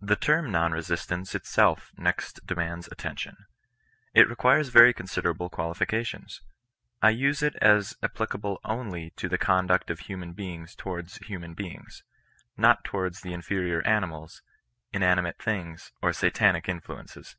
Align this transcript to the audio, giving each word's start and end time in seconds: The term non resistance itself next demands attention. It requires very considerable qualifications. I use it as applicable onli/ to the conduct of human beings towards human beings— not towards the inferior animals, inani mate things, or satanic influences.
The 0.00 0.16
term 0.16 0.50
non 0.50 0.72
resistance 0.72 1.34
itself 1.34 1.90
next 1.98 2.40
demands 2.46 2.88
attention. 2.90 3.36
It 4.14 4.26
requires 4.26 4.70
very 4.70 4.94
considerable 4.94 5.50
qualifications. 5.50 6.40
I 7.02 7.10
use 7.10 7.42
it 7.42 7.54
as 7.56 7.94
applicable 8.02 8.62
onli/ 8.64 9.14
to 9.16 9.28
the 9.28 9.36
conduct 9.36 9.90
of 9.90 9.98
human 9.98 10.32
beings 10.32 10.74
towards 10.74 11.18
human 11.18 11.52
beings— 11.52 12.02
not 12.66 12.82
towards 12.82 13.20
the 13.20 13.34
inferior 13.34 13.82
animals, 13.86 14.40
inani 14.94 15.22
mate 15.22 15.38
things, 15.42 15.92
or 16.00 16.14
satanic 16.14 16.66
influences. 16.66 17.36